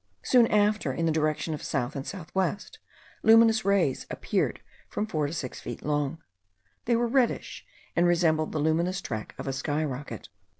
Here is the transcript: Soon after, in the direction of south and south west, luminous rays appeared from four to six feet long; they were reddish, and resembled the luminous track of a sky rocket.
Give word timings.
Soon 0.23 0.47
after, 0.47 0.91
in 0.91 1.05
the 1.05 1.11
direction 1.11 1.53
of 1.53 1.61
south 1.61 1.95
and 1.95 2.07
south 2.07 2.33
west, 2.33 2.79
luminous 3.21 3.63
rays 3.63 4.07
appeared 4.09 4.59
from 4.89 5.05
four 5.05 5.27
to 5.27 5.33
six 5.33 5.59
feet 5.59 5.83
long; 5.83 6.17
they 6.85 6.95
were 6.95 7.05
reddish, 7.05 7.67
and 7.95 8.07
resembled 8.07 8.51
the 8.51 8.57
luminous 8.57 8.99
track 8.99 9.35
of 9.37 9.45
a 9.47 9.53
sky 9.53 9.83
rocket. 9.83 10.27